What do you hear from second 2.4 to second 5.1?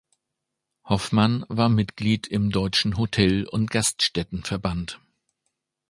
Deutschen Hotel- und Gaststättenverband.